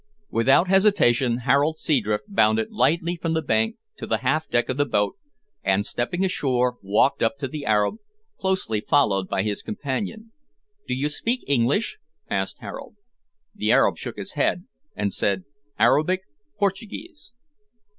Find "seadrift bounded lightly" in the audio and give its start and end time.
1.77-3.17